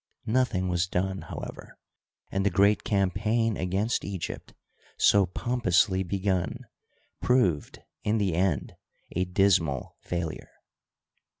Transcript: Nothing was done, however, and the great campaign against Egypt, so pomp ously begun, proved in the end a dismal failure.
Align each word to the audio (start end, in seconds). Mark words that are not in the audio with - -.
Nothing 0.25 0.67
was 0.67 0.87
done, 0.87 1.21
however, 1.29 1.77
and 2.31 2.43
the 2.43 2.49
great 2.49 2.83
campaign 2.83 3.55
against 3.55 4.03
Egypt, 4.03 4.55
so 4.97 5.27
pomp 5.27 5.67
ously 5.67 6.01
begun, 6.01 6.65
proved 7.21 7.77
in 8.03 8.17
the 8.17 8.33
end 8.33 8.73
a 9.15 9.25
dismal 9.25 9.97
failure. 10.01 10.49